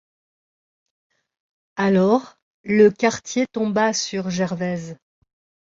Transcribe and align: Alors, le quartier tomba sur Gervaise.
Alors, 1.75 2.39
le 2.63 2.89
quartier 2.89 3.45
tomba 3.45 3.93
sur 3.93 4.31
Gervaise. 4.31 4.97